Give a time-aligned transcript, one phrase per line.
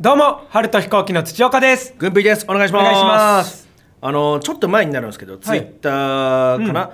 [0.00, 1.94] どうも春と飛行機の土岡です。
[1.96, 2.44] 軍備です。
[2.48, 2.82] お願いします。
[2.82, 3.68] お願いします。
[4.00, 6.90] あのちょっと前になるんですけど、ツイッターかな、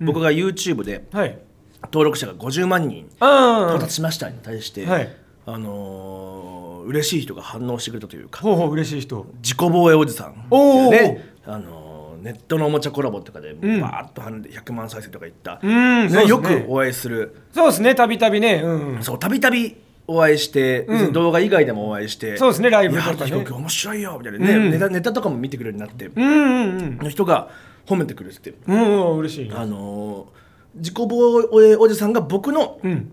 [0.00, 1.38] 僕が YouTube ではい。
[1.84, 5.16] 登録者が50万人うん到達しましたに対して、はい。
[5.46, 9.26] あのー嬉しい人が反応してくれたというかほうほう嬉しい人。
[9.42, 10.30] 自己防衛おじさん。
[10.30, 11.24] っていうね。
[11.44, 13.60] あのーネットのおもちゃコラボとかでん。
[13.80, 16.22] バーッと跳ねて100万再生とかいった、うんそうですね。
[16.24, 17.34] ねよくお会いする。
[17.52, 18.60] そうですねたびたびね。
[18.62, 19.02] うんうん。
[19.02, 19.76] そうたびたび
[20.10, 23.44] お会いして、別に動画以外でもお会いしてそうですねライブとかね。
[23.46, 24.38] 面白いよみたいな。
[24.38, 24.70] ね、うん。
[24.70, 26.98] ネタネタとかも見てくれるようになって、うんうんうん。
[26.98, 27.50] の人が
[27.86, 28.74] 褒めてくれてて、う。
[28.74, 30.38] んうん嬉しいあのー
[30.76, 33.12] 自己防衛おじさんが僕のうん。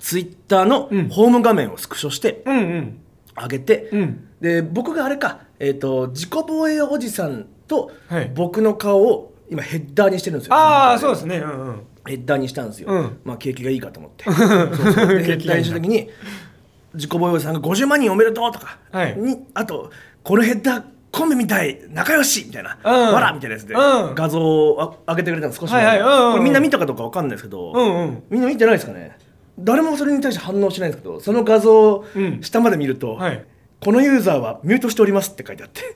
[0.00, 1.08] ツイッターのうん。
[1.08, 3.00] ホーム画面をスクショしてうんうん。
[3.34, 4.28] 上げて、うん。
[4.40, 8.30] で僕があれか、えー、と自己防衛おじさんとはい。
[8.34, 10.54] 僕の顔を今ヘッダーにしてるんですよ。
[10.54, 11.38] ああそうですね。
[11.38, 13.20] うんうんヘッダーにしたんですよ、うん。
[13.24, 14.24] まあ景気がいいかと思って。
[14.30, 14.44] そうそ
[15.04, 15.08] う。
[15.18, 16.08] でヘッダーにした時に
[16.94, 19.16] 自己防衛さんが50万人おめでとうとか、はい。
[19.16, 19.90] にあと
[20.22, 20.82] このヘッダー
[21.12, 23.14] コンビみたい仲良しみたいな、うん。
[23.14, 24.14] わらみたいなやつで、うん。
[24.14, 28.22] 画像をあ上げてくれたの少し前はこれみんな見たかどうかわかんないですけど、うんうん。
[28.30, 29.16] みんな見てないですかね。
[29.58, 32.42] 誰もそれに対して反応しないんですけどその画像をうん。
[32.42, 33.44] 下まで見ると、はい。
[33.78, 35.82] このユーザーはミュートしておりますって書いてあって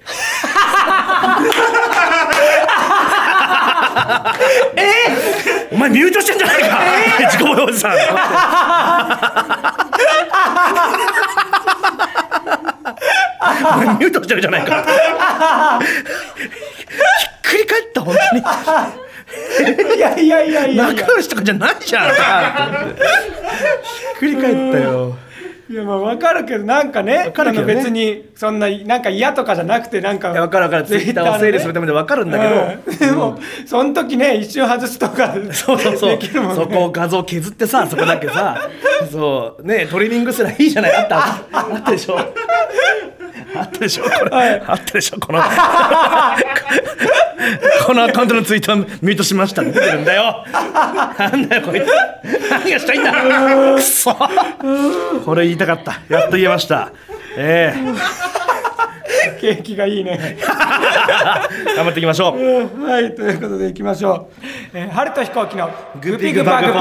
[4.77, 4.83] え
[5.73, 6.81] お前ミュートしてんじゃないか、
[7.21, 7.93] 自己防衛おじさん。
[7.93, 7.97] お
[13.79, 14.83] 前ミュートしてるじゃないか。
[15.83, 18.43] ひっくり返った本当に。
[19.97, 20.87] いやいやいやいやいや。
[20.89, 22.11] 仲良しとかじゃないじゃん。
[22.11, 22.13] ひ
[24.17, 25.17] っくり返ったよ
[25.71, 27.77] いやまあ分かるけどなんかねかるけどね。
[27.77, 30.85] 別にそんななんか嫌とかじゃなくてなんか分かる分かる。
[30.85, 32.99] ツイッターを整理するためで分かるんだけど、うん。
[32.99, 36.29] でも、その時ね一瞬外すとかそうそうそう、ね。
[36.57, 38.69] そこを画像削ってさそこだけさ
[39.13, 40.97] そうねトリミングすらいいじゃない。
[40.97, 41.19] あった
[41.53, 42.19] あったでしょ
[43.61, 44.05] あったでしょ？
[44.05, 45.19] これ、あったでしょ？
[45.21, 45.41] この
[47.87, 50.45] このアカウントのツイートをミュートしましたって出てるんだよ。
[51.19, 51.87] なんだよこいつ。
[52.51, 53.13] 何がしたいんだ？
[53.13, 54.15] くそ
[55.25, 56.01] これ言いたかった。
[56.09, 56.93] やっと言えました。
[57.37, 57.81] ええ。
[59.41, 60.37] 景気がいいね。
[61.77, 62.85] 頑張っていきましょう。
[62.85, 64.31] はいということでいきましょ
[64.75, 66.79] う、えー、春と飛行機のグピグバグポ。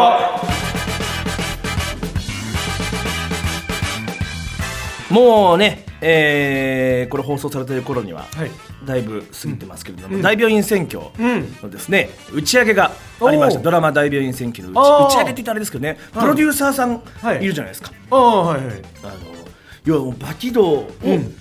[5.13, 8.51] もうね、えーこれ放送されている頃には、はい。
[8.85, 11.55] だいぶ過ぎてますけれども、大病院選挙うん。
[11.61, 17.43] のですね、打ち上げがありましたドラマ大病院選挙の打ち打ち上げって言ったらあれですけどね、プロデューサーさんはい。
[17.43, 18.75] いるじゃないですか、ああはいはい。
[19.03, 19.13] あの
[19.85, 21.35] 要はもうバキドをうん。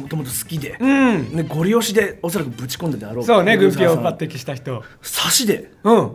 [0.00, 1.36] もともと好きで、うん。
[1.36, 4.02] ね、ゴリ押しでおそらくぶち込んでであろうそうね軍プロデューサーさん。
[4.02, 4.82] 備を抜擢した人。
[5.02, 6.12] 差しでうん。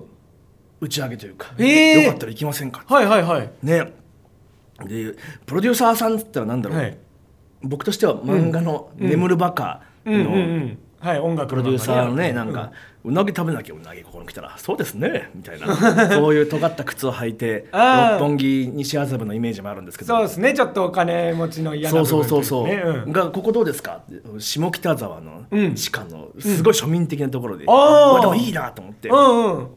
[0.81, 2.01] 打ち上げというか、えー。
[2.01, 3.49] よかったら行きませんかはいはいはい。
[3.61, 3.93] ね。
[4.85, 5.13] で
[5.45, 6.97] プロデューサーさんって言ったらなんだろう、はい
[7.63, 12.71] 僕としては漫画の「眠るバカ」のんはい音楽プロデューサーのねなんか
[13.05, 15.67] 「うなぎ食べなきゃうなぎここに来たらそうですね」みたいな
[16.09, 20.15] そういう尖った靴を履いて六本木西麻布のイメージもあるんですけど。
[20.15, 20.53] そうですね。
[20.53, 23.11] ちょっとお金持ちの嫌なそう部分そうそうそう、といかねうん。
[23.11, 24.01] がここどうですか？
[24.39, 25.75] 下北沢のうん。
[25.75, 29.67] 地下のすごい庶民的なところで、うわでもいいなと思って、うんうん。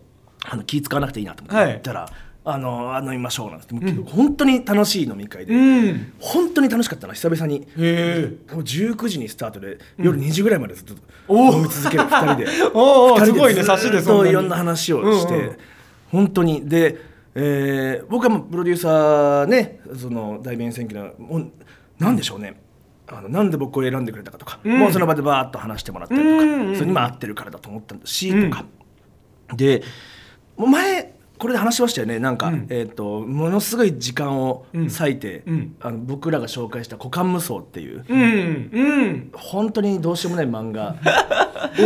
[0.45, 1.73] あの気使わなくていいなと思ってはい。
[1.75, 2.17] 行ったら、あの
[2.53, 6.13] あの飲みましょうなんてもう本当に楽しい飲み会で、うん。
[6.19, 7.63] 本当に楽しかったな久々に。
[7.63, 8.53] へえ。
[8.53, 10.95] もう19時にスタートで夜2時ぐらいまでずっと
[11.29, 12.47] 飲み続ける2人で。
[12.75, 15.57] おすごいね差しでいろんな話をして、うんうん。
[16.11, 16.69] 本当に。
[16.69, 16.99] で、
[17.35, 21.53] えー僕はもうプロデューサーねその大弁選挙のもう
[21.99, 22.61] なんでしょうね、
[23.07, 24.69] あのなんで僕を選んでくれたかとか、ん。
[24.69, 26.75] もうその場でバーッと話してもらったりとか、うんうんうん。
[26.75, 28.65] それにまあ合ってるからだと思ったし、とか。
[29.55, 29.83] で
[30.57, 32.19] もう前これで話しましたよね。
[32.19, 32.67] なんか、うん。
[32.69, 35.75] えー、とものすごい時間を割いて、うん。
[35.81, 38.25] あの僕らが紹介した「股間無双」っていう、うんう
[39.07, 40.97] ん本当にどうしようもない漫画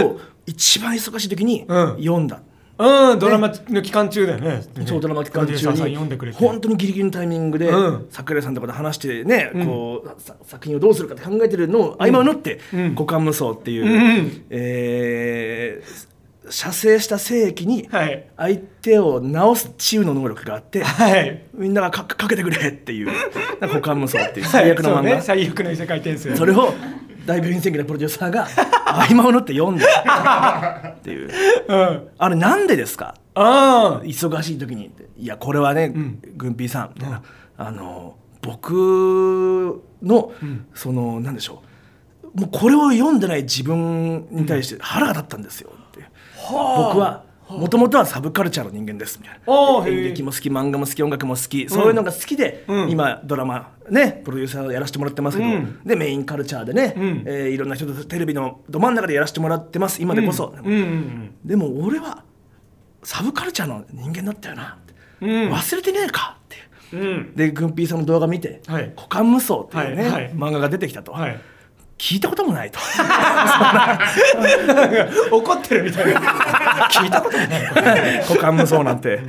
[0.05, 1.97] を 一番忙しい時にうん。
[1.99, 2.43] 読んだ、
[2.79, 4.63] うんドラマの期間中だよね。
[4.85, 5.53] そうドラマ期間中
[5.89, 5.97] に
[6.33, 8.07] 本当にギリギリのタイミングで、うん。
[8.11, 12.95] 桜井さんとかで話してね、こうさ作品をどうするかって考えてるのを合間を縫って「うん。
[12.95, 14.45] 股間無双」っていう、うん。
[14.51, 16.14] えー
[16.51, 18.27] 射精した精液にはい。
[18.37, 21.43] 相手を治す治癒の能力があって、はい。
[21.55, 23.09] みんながかかけてくれっていう
[23.61, 25.21] 「股間無双」っていう最悪の漫画、そうね。
[25.23, 26.37] 最悪の異世界転生。
[26.37, 26.75] それを
[27.27, 28.47] 大病院宣言のプロデューサーが
[28.85, 31.31] 合間を縫って読んだっていう。
[31.69, 32.09] うん。
[32.19, 33.15] あれなんでですか？
[33.35, 34.91] 忙しい時に。
[35.19, 36.19] いやこれはね、ん。
[36.37, 37.23] 軍ピーさんみたいな、
[37.57, 40.33] あの僕の、
[40.75, 41.63] そのなんでしょ
[42.35, 42.41] う。
[42.41, 45.71] もうこれを読んでない自分に対して腹が立ったんですよ。
[45.73, 45.84] って、
[46.51, 49.87] 僕はもともとはサブカルチャーの人間ですみたいな。
[49.87, 52.91] 演劇も好き漫画も好き音楽も好き、そういうのが好きで、うん。
[52.91, 55.81] 今ドラマねプロデューサーをやらせてもらってますけど、うん。
[55.85, 57.23] でメインカルチャーでね、ん。
[57.27, 62.25] えーいろんな人とテレビのど真ん中でやらせてもらってます今でこそ、うんうんでも俺は
[63.03, 64.79] サブカルチャーの人間だったよな。
[65.21, 68.93] 忘れてねえかってでグンピーさんの動画見て「はい。
[68.97, 70.33] 股間無双」っていうね、はいはい。
[70.33, 71.41] 漫画が出てきたと、はい
[71.99, 72.79] 聞いたこともないと。
[75.31, 76.21] 怒ってるみたいな。
[76.91, 77.63] 聞いたこともない
[78.29, 79.21] 股間無双なんて、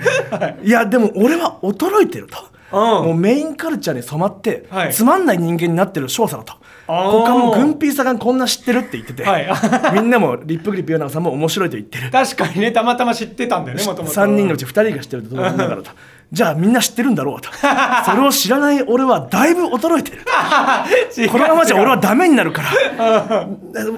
[0.64, 2.38] い、やでも俺は衰えてると、
[2.72, 2.80] うん。
[2.80, 4.94] もうメインカルチャーに染まって、はい。
[4.94, 6.54] つまんない人間になってる少佐だと。
[6.88, 9.48] 股間もグンピーさんがこんな知ってるって言ってて、はい。
[9.94, 12.12] みんなもリップグリップヨナさんも面白いと言ってる。
[12.12, 15.92] 確かにねたまたま知ってたんだよねもともと3人のうち2人が知ってると思うんだからと
[16.32, 17.42] じゃあみんな知ってるんだろう。
[17.42, 17.50] と。
[17.52, 20.18] それを知らない俺はだいぶ衰えてる。
[21.32, 23.48] このままじゃ俺はダメになるから。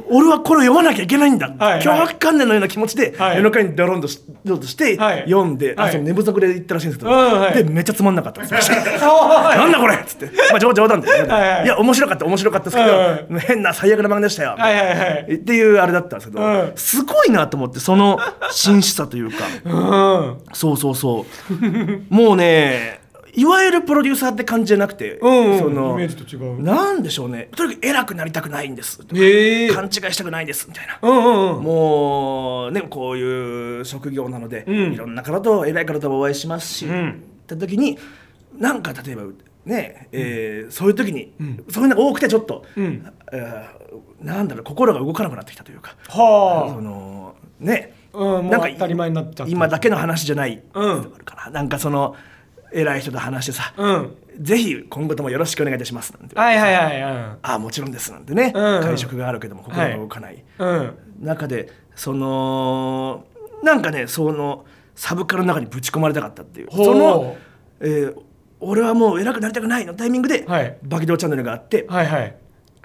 [0.09, 1.81] 俺はこれを読まなきゃいけないんだ、はいはい。
[1.81, 3.37] 脅迫観念のような気持ちではい。
[3.37, 4.17] 夜中にドロンとし
[4.75, 5.21] てはい。
[5.21, 5.89] 読んで、はい。
[5.89, 8.41] あその寝不足で行ったらしいんですけど、でめっちゃつまんなかった。
[8.47, 11.67] なんだこれっつって、まあ、冗冗談で、はいはいい。
[11.67, 15.33] や面白かった面白かったですけど、変な最悪な漫画でしたよ、はいはいはい。
[15.33, 16.71] っていうあれだったんですけど、うん。
[16.75, 18.19] すごいなと思ってその
[18.51, 19.45] 真摯さというか。
[19.65, 20.37] うん。
[20.53, 21.53] そうそうそう
[22.17, 22.99] もうね
[23.33, 25.59] いわゆるプロデューサーって感じじゃなくて、うんうん。
[25.59, 26.59] そのイメージと違う。
[26.59, 27.49] なんでしょうね。
[27.55, 28.99] とにかく偉くなりたくないんです。
[29.13, 31.63] へえ勘違いしたくないですみたいな、うんうんうん。
[31.63, 34.93] もうねこういう職業なので、うん。
[34.93, 37.09] いろんな方と偉い方とお会いしますし、うん。
[37.11, 37.13] っ
[37.45, 37.99] て時に
[38.57, 39.23] なんか例えば
[39.65, 41.33] ね、えーそういう時に、
[41.69, 43.05] そういうのが多くてちょっと、うん。
[43.31, 43.87] えー
[44.21, 50.91] なんだろう心が動かなくなってきたというか、そはのね、あなんか当たり前になっちゃった今だけの話じゃない、うん。
[51.13, 52.15] あるかななんかその
[52.71, 54.15] 偉い人と話してさ、うん。
[54.39, 58.77] ぜひ今後ともよろしくお願いいたしますなんて、はいはいはいああもちろんですなんてね、うん。
[58.77, 60.97] うん会食があるけども心が動かない、うんうん。
[61.21, 63.25] 中でその
[63.63, 64.65] なんかねその
[64.95, 66.67] サブカルの中にぶち込まれたかったっていう。
[66.71, 67.37] その、
[67.79, 68.27] えー
[68.59, 70.77] 俺はもう偉くなりたくないのタイミングで、はい。
[70.81, 72.35] バキドーチャンネルがあって、はいはい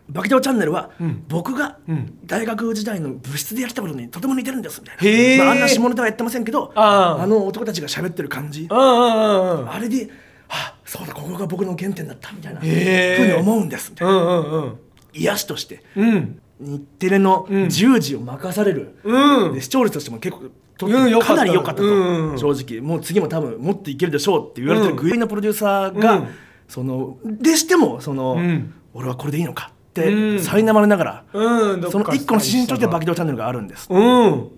[0.09, 1.25] バキドーチャンネルは、うん。
[1.29, 2.19] 僕がうん。
[2.27, 4.81] 大学時代の部室でやってたことにとても似てるんです。
[4.81, 8.67] みたいな、まあ、あんな下ネタはやってませんけどあの男たちが喋ってる感じ。
[8.71, 10.11] あれで
[10.49, 13.91] あそうだここが僕の原点だったみたいなふうに思うんです。
[13.91, 14.79] みたいなうんうんうん。
[15.15, 16.41] 癒しとしてうん。
[16.61, 17.65] 日テレのうん。
[17.65, 19.55] 10時を任される、うん。
[19.55, 20.51] で視聴率としても結構かっ
[20.81, 21.25] た。
[21.25, 22.81] かなり良かったと、うん正直。
[22.81, 24.97] もう次も多分もっといけるでしょうって言われてるうん。
[24.97, 26.29] グイのプロデューサーが、うん。
[26.69, 28.75] そのでしてもその、うん。
[28.95, 30.37] 俺はこれでいいのかっうてん。
[30.37, 34.50] 苛まれながら、うんその一個の指針としてバキドドーチャンネルがあるんです、うん。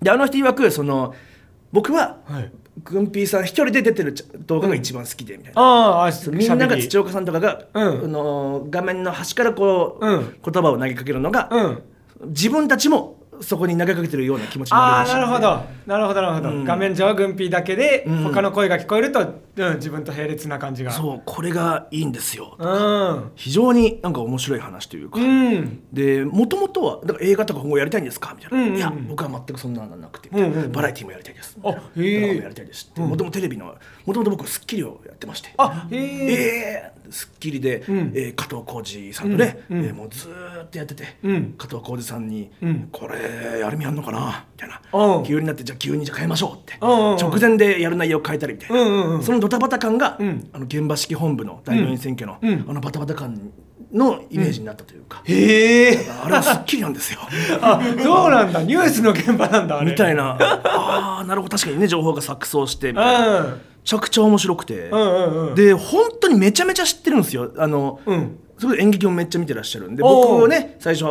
[0.00, 1.14] であの人曰くその
[1.72, 2.52] 僕ははい。
[2.82, 4.14] グンピーさん一人で出てる
[4.46, 8.04] 動画が一番好きでみたいな、ああみんなが土岡さんとかが、うん。
[8.04, 10.36] あの画面の端からこう、うん。
[10.42, 11.82] 言葉を投げかけるのが、うん。
[12.28, 15.18] 自分たちもそこに投げかけてるような気持ちになああるらし。
[15.18, 15.64] いなるほど。
[15.86, 16.64] なるほどなるほど、うん。
[16.64, 18.22] 画面上は軍ピーだけで、うん。
[18.24, 19.20] 他の声が聞こえると、
[19.56, 20.92] うん、自分と並列な感じが。
[20.92, 23.30] そうこれがいいんですよ、うん。
[23.34, 25.82] 非常になんか面白い話というか、うん。
[25.92, 28.34] でもともとはだから映画とか今後やりたいんですか？
[28.36, 28.76] みたいな、うんうんうん。
[28.78, 30.72] いや僕は全くそんなのなくて、うんうんうん。
[30.72, 31.56] バラエティーもやりたいです。
[31.64, 33.74] あへえやりたいですってもともとテレビの
[34.06, 35.50] もともと僕『スッキリ』をやってまして。
[35.56, 36.32] あへえ
[36.92, 38.12] えースッキリで、うん。
[38.14, 39.78] えー加藤浩次さんとね、うん。
[39.78, 39.84] うん。
[39.86, 41.54] えーもうずーっとやってて、うん。
[41.56, 42.88] 加藤浩次さんに、うん。
[42.92, 44.44] これやるみやんのかな？
[44.54, 45.24] みたいな、うん。
[45.24, 47.16] 急になってじゃあ急にじゃあ変えましょうって、うんうんうん。
[47.18, 49.22] 直前でやる内容を変えたりみたいな、うんうんうん。
[49.22, 50.48] そのドタバタ感が、うん。
[50.52, 52.66] あの現場式本部の大病院選挙の、うん。
[52.68, 53.52] あのバタバタ感
[53.92, 56.06] のイメージになったというか、へえ。
[56.22, 57.18] あれはスッキリなんですよ。
[57.60, 58.62] あそうなんだ。
[58.62, 60.36] ニュースの現場なんだみたいな。
[60.40, 61.56] ああなるほど。
[61.56, 63.56] 確かにね情報が錯綜してみうたいな
[63.90, 65.54] ちゃくちゃ面白くて、うんうんうん。
[65.56, 67.52] で本当にめちゃめちゃ知ってるんですよ。
[67.56, 68.38] あの、うん。
[68.56, 71.06] すごい演劇もめっちゃ見てらっしゃるんで僕ね最初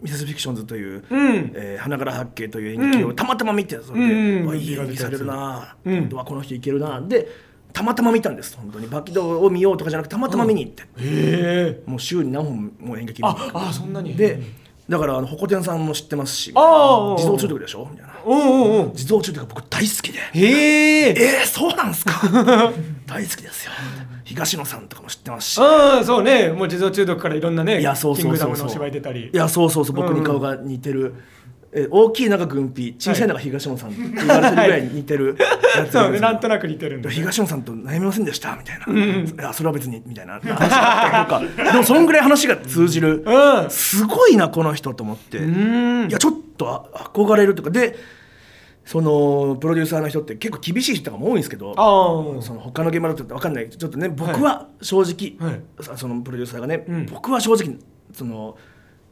[0.00, 1.52] ミセスフィクションズという、うん。
[1.54, 6.00] えー花柄八景という演劇をたまたま見てそれで、うんいい演技されるな、うん。
[6.00, 7.28] 本当はこの人いけるなで
[7.74, 8.86] たまたま見たんです本当に。
[8.86, 14.16] バキドーを見ようとかじゃなくてたまたま見に行って、へえもう週に何本も演劇見に行くああそんなに。
[14.16, 14.40] で
[14.88, 18.42] だからあのホコ天さんも知ってますしああ自動中毒でしょみたいなうんう
[18.78, 18.86] んう。
[18.88, 20.18] ん自動中毒が僕大好きで。
[20.18, 21.10] へえ。
[21.10, 22.12] えー、そうなんすか？
[23.06, 23.72] 大好きですよ。
[24.24, 25.58] 東野さんとかも知ってますし。
[25.60, 26.48] ああそうね。
[26.48, 28.50] もう自動中毒からいろんなねいやそうキそうそうそう。
[28.50, 29.30] ングダムのお芝居出たり。
[29.32, 29.96] いやそうそうそう。
[29.96, 30.20] 僕うん。
[30.20, 31.14] に顔が似てる、
[31.76, 35.36] え大きいのが軍ピ小さいのが東野さんって言われてるぐらい似てる
[35.76, 36.20] やつ そうね。
[36.20, 37.14] なんとななく似てるんだね。
[37.16, 38.56] 東野さんと悩みませんでした？
[38.56, 41.64] みたいな、いやそれは別にみたいな話があったりとか。
[41.72, 43.70] でもそんぐらい話が通じる、うん。
[43.70, 46.08] すごいなこの人と思って、うん。
[46.08, 47.70] いやちょっとあ憧れるとか。
[47.70, 47.96] で
[48.84, 51.74] そのプロデューサーの人って結構厳しい人も多いんですけど
[52.42, 53.70] その他の現場だと分かんない。
[53.70, 55.60] ちょっとね僕は正直、はい。
[55.80, 57.06] そそのプロデューサーがね、うん。
[57.06, 57.78] 僕は正直
[58.12, 58.56] その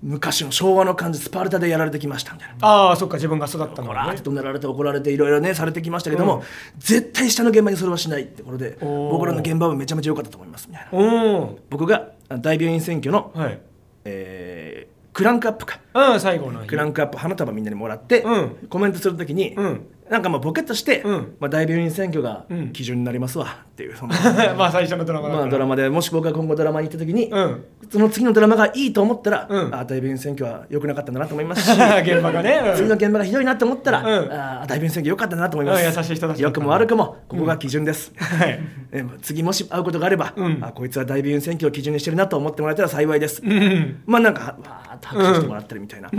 [0.02, 2.66] 昔の昭和の感じスパルタでやられてきましたみたいな。
[2.66, 6.42] ああそっか自分が育ったのこらねって怒鳴られて怒られていろいろねされてきましたけども、
[6.78, 10.98] 絶対下の現場にそれはしないってことで僕らの現場はめちゃめちゃ良かったと思いますみたいな。
[10.98, 13.60] うん僕があ大病院選挙の、はい。
[14.04, 15.80] えークランクアップか。
[15.94, 16.68] うん最後の日。
[16.68, 18.68] クランクアップ花束みんなにもらって、うん。
[18.68, 21.36] コメントするときに、うんなんかまあボケとして、うん。
[21.40, 22.72] まあ、大病院選挙がうん。
[22.74, 24.12] 基準になりますわっていうその
[24.58, 27.64] まあ最初のドラマまあドラマでもし僕が今後ドラマに行った時に、うん。
[27.90, 29.74] その次のドラマがいいと思ったら、うん。
[29.74, 31.72] あ大病院選挙は良くなかったんだなと思いますし。
[32.04, 32.60] 現場がね。
[32.62, 32.76] うん。
[32.76, 34.30] 次の現場がひどいなと思ったら、うん。
[34.30, 38.60] あ大病院選挙良かったなと思います、うん優しい人たちくも悪くもここが基準です、はい。
[38.92, 40.58] え次もし会うことがあれば、うん。
[40.60, 44.02] あこいつは大病院選挙を基準にしてるなと思ってもらえたら幸いです、うん。
[44.04, 46.10] まあなんかわーっと拍手してもらったりみたいな、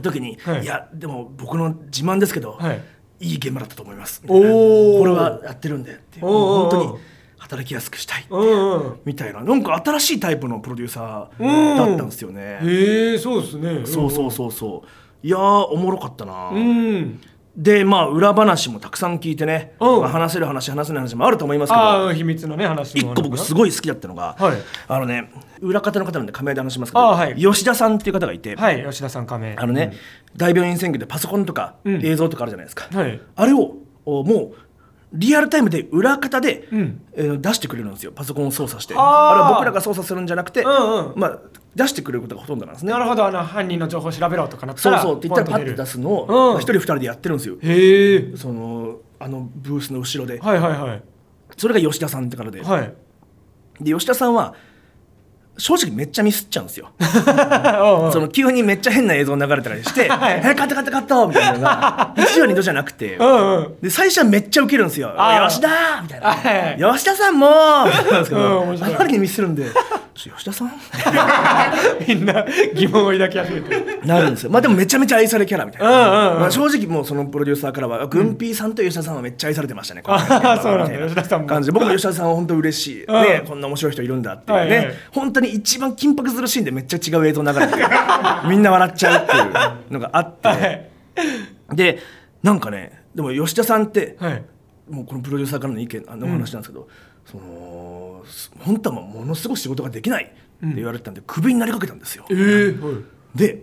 [0.00, 0.62] 時に、はい。
[0.62, 2.80] い、やでも僕の自慢ですけど、はい
[3.20, 4.22] い、い現場だったと思います。
[4.26, 6.98] これはやってるんでって本当に
[7.38, 8.26] 働きやすくしたい
[9.04, 9.42] みたいな。
[9.42, 13.86] なんか新しいタイプのプロデューサーだったんですよね、へえそうですね。
[13.86, 15.26] そうそうそうそう。
[15.26, 17.20] いやーおもろかったな、うん
[17.56, 20.00] でまあ裏話もたくさん聞いてね、うん。
[20.02, 22.12] まあ話せる話話せない話もあると思いますけど。
[22.12, 24.56] 秘密のね話一も個僕すごい好きだったのが、はい。
[24.88, 25.30] あのね
[25.60, 27.36] 裏方の方なんで仮名で話しますけど、あはい。
[27.36, 29.92] 吉田さんっていう方がいて、はい吉田さん仮名あのね、
[30.36, 32.06] 大病院選挙でパソコンとかうん。
[32.06, 33.20] 映像とかあるじゃないですか、はい。
[33.36, 33.74] あれを
[34.06, 34.54] おもう
[35.12, 37.02] リアルタイムで裏方で、うん。
[37.14, 38.12] えー出してくれるんですよ。
[38.12, 38.94] パソコンを操作して。
[38.96, 39.00] あー。
[39.02, 41.20] あれは僕らが操作するんじゃなくて、うんうん。
[41.20, 41.38] まあ、
[41.74, 42.92] 出してくれることがほとんどなんですね。
[42.92, 45.12] なるほどあの犯人の情報調べろとかなったらそう。
[45.12, 46.28] そうって言ったらパッと出すのをうん。
[46.54, 47.56] まあ一人二人でやってるんですよ。
[47.60, 51.02] へえそのあのブースの後ろで、はいはいはい。
[51.56, 52.94] それが吉田さんって方で,、はい。
[53.80, 54.54] で吉田さんは
[55.60, 56.88] 正直めっちゃミスっちゃうんですよ。
[58.12, 63.74] その急にめっちゃ変な映像流れたりして「はいえカットカットカット」みたいなのが1話2度じゃなくてうんうん。
[63.82, 65.68] で最初はめっちゃウケるんですよ「あー吉田!」
[66.02, 67.48] みたいな「吉田さんも!」
[67.86, 69.72] みたいなんですけうんどあまりにミスるんで「ちょ
[70.28, 70.72] 吉田さん?
[72.06, 74.00] 」みんな疑問を抱き始めてる。
[74.04, 74.50] なるんですよ。
[74.50, 76.40] まあでもめちゃめちゃ愛されキャラみたいな、うんうんうん。
[76.40, 80.98] まあ、正直もうそのプロデューサーからはグンピーさんと吉田さんはめっちゃ愛されてましたね、あーそうなんだ。
[80.98, 81.46] 吉田さんも。
[81.46, 81.72] 感じで。
[81.72, 83.22] 僕も吉田さんは本当嬉しい、うん。
[83.22, 84.94] ね、こんな面白い人いるんだっていうね、はいはい。
[85.12, 87.74] 本当に一番緊迫するシーンでめっちゃ違う映像流れて
[88.48, 90.90] みんな笑っちゃうっていうのがあって、はい。
[91.74, 91.98] で
[92.42, 94.42] なんかねでも吉田さんって、はい。
[94.88, 96.88] もうこのプロデューサーからの意見あのお話なんですけど、
[97.30, 98.22] その
[98.58, 102.24] 本当はものすごい仕事ができないって言われてたんで、クビになりかけたんですよ。
[102.30, 102.74] ええ
[103.34, 103.62] で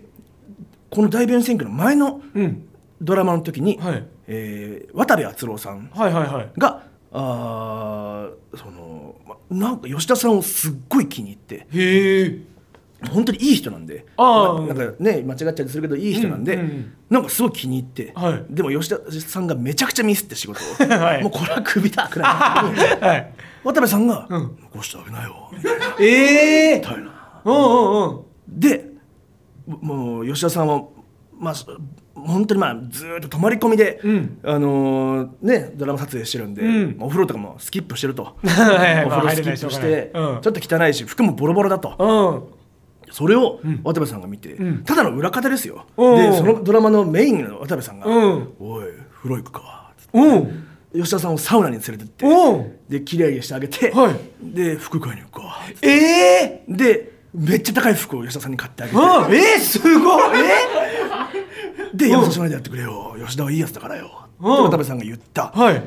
[0.90, 2.64] この大弁選挙の前のうん。
[3.00, 4.04] ドラマの時に、はい。
[4.26, 6.50] えー渡部篤郎さんはいはいはい。
[6.58, 6.82] が
[7.12, 12.38] あーそのまなんか吉田さんをすっごい気に入ってへえ
[13.06, 14.04] 本当にいい人なんで。
[14.16, 18.44] あなんかね間違っちゃったりするけどいい人なんで、うんうんなんかすごい気に入って、はい。
[18.50, 21.22] でも吉田さんがめちゃくちゃミスって仕事を、はい。
[21.22, 22.28] もうこれはクビだくらい。
[23.00, 23.32] はい。
[23.64, 25.96] 渡部さんが「うん残してあげなよ」みたいな。
[25.98, 26.78] ええ。
[26.80, 27.40] みたいな。
[27.46, 28.20] うんうんうん。
[28.48, 28.90] で
[29.66, 30.82] もう吉田さんは
[31.38, 31.54] まあ
[32.14, 34.38] 本当にまあずーっと泊まり込みで、うん。
[34.42, 36.96] あのーねドラマ撮影してるんで、うん。
[36.98, 38.24] まあお風呂とかもスキップしてると。
[38.24, 39.04] はいはい。
[39.06, 40.40] お風呂スキップして、うん。
[40.42, 42.57] ちょっと汚いし服もボロボロだと、うん
[43.12, 44.84] それを渡部さんが見て、ん。
[44.84, 46.14] ただの裏方ですよ、う。
[46.14, 48.52] んでそのドラマのメインの渡部さんが「うん。
[48.60, 50.32] おい風呂行くか」う。
[50.36, 52.26] ん吉田さんをサウナに連れてって。
[52.26, 52.52] う。
[52.58, 54.14] んで綺麗にしてあげて、はい。
[54.42, 60.38] で服買いに行くかええでめっちゃ高い服を吉田さんに買ってあげて、うんえー、すごい。
[60.40, 63.16] えで、やめさせないでやってくれよ。
[63.24, 64.10] 吉田はいいやつだからよ。
[64.40, 65.52] 渡部さんが言った。
[65.54, 65.82] はい。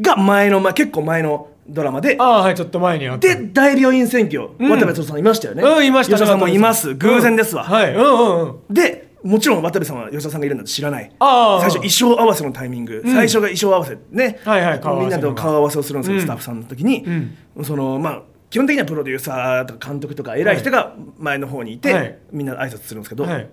[0.00, 3.28] が前の、まあ、結構前のドラマで、ああはいちょっと前にあった。
[3.28, 4.70] で、大病院選挙、うん。
[4.70, 5.62] 渡部さんいましたよね。
[5.62, 6.16] うんいました。
[6.16, 6.94] 吉田さんもいます。
[6.94, 7.64] 偶然ですわ。
[7.64, 7.94] はい。
[7.94, 8.74] うんうんうん。
[8.74, 11.10] で、もちろん渡部さんは吉田さんがいるなんて知らない。
[11.18, 16.22] 最初衣装合わせのタイミング、最初が衣装合わせね、はいはいみんなと顔合わせをするんですよ、うん。
[16.22, 17.36] スタッフさんの時に、ん。
[17.64, 22.18] そのまあ基本的にはプロデューサーとか監督とか偉い人が前の方にいて、はい。
[22.30, 23.48] みんな挨拶するんですけど、はい。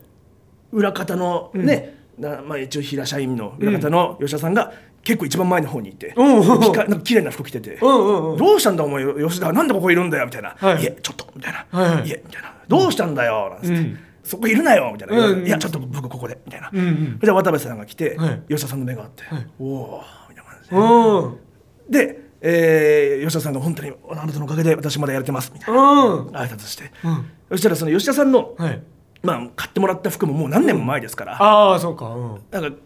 [0.73, 6.61] 裏方のね、なまあ、一応平社員の裏方の吉田さんが結構一番前の方にいて、うんうんうん。
[6.61, 8.37] きかなんか綺麗な服着てて、うんうんうん。
[8.37, 10.83] どうしたんだお前吉田なんでここいるんだよみたいな、はい。
[10.83, 12.07] いえちょっとみたいな、はいはい。
[12.07, 12.53] いえみたいな。
[12.67, 13.99] どうしたんだよなんつって、うん。
[14.23, 17.19] そこいるなよみたいな、うんいやちょっと僕ここでみたいな、うんうん。
[17.19, 18.41] で渡部さんが来て、はい。
[18.47, 19.23] 吉田さんの目があって、
[19.59, 22.15] おおみたいな感じで、うん。
[22.15, 25.81] で、えー吉田さんが本当にあなたのおかげで私まだやれてますみたいな。
[25.81, 26.27] うん。
[26.29, 27.25] 挨拶して、うん。
[27.49, 28.81] そしたらその吉田さんの、はい。
[29.23, 32.07] まあ、買ってもらった服ももう何年も前ですから、ああそうか。
[32.07, 32.41] うん。
[32.49, 32.79] なんかうん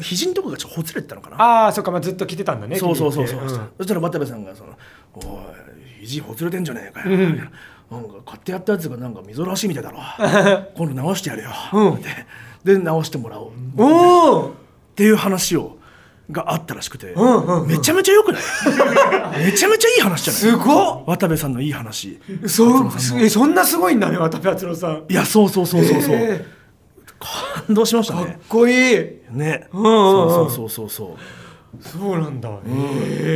[0.00, 1.36] 肘のとこがちょっとほつれてたのかな。
[1.42, 4.76] ああそうかまあずっと着てたんだねそうそうそうそう、気に入ってそしたら渡部さんがその
[5.14, 5.24] 「おい
[6.00, 7.36] 肘ほつれてんじゃねえかよ」うん。
[7.36, 7.44] な
[7.90, 9.98] なんか買ってやったやつがなんか溝らしいみたいだろ。
[10.76, 12.02] 今度直してやるよ」うん。
[12.64, 13.48] で直してもらおう。
[13.50, 14.54] っうんおお
[14.96, 15.76] ていう話を
[16.32, 17.68] があったらしくて、んうんうん。
[17.68, 18.42] めちゃめちゃ良くない？
[19.44, 20.60] めちゃめちゃいい話じゃない？
[20.60, 22.18] すご渡部さんのいい話。
[22.44, 22.90] っそう
[23.20, 25.04] えそんなすごいんだね渡部篤郎さん。
[25.08, 26.44] いやそうそうそうそうそう、え
[27.66, 28.74] 感動しましたーかっねこいい。
[29.30, 30.30] ね、んうんうん。
[30.30, 31.08] そうそうそうそう。
[31.80, 32.48] そうなんだ。
[32.48, 32.70] そう、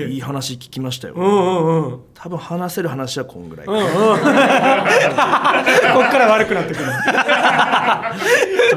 [0.09, 2.01] いい話聞きましたよ、うんうんうん。
[2.15, 3.83] 多分話せる話はこんぐらい、うんうん。
[3.83, 3.89] こっ
[6.11, 6.87] から悪くなってくる。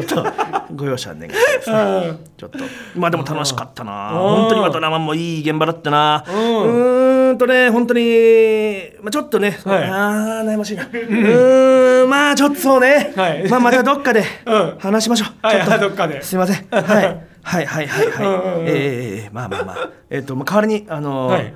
[0.05, 0.31] ちょっと
[0.75, 2.59] ご容赦願いたいですねちょっと。
[2.95, 4.09] まあでも楽しかったな。
[4.09, 6.25] 本当にまあドラマもいい現場だったな。
[6.27, 9.83] うーんとね本当に、まあ、ちょっとね、はい。
[9.83, 10.83] あー悩ましいな。
[10.85, 13.49] うーんまあちょっとそうね、はい。
[13.49, 14.75] まあまたどっかで うん。
[14.79, 15.89] 話しましょう、はいちょっと。
[15.89, 16.21] どっかで。
[16.23, 16.65] すいません。
[16.71, 16.83] はい。
[17.43, 18.25] はいはいはいはい。
[18.25, 18.65] うんうんうん。
[18.67, 19.89] えー、まあまあまあ。
[20.09, 21.53] えっ、と、まあ、代わりにあのーはい。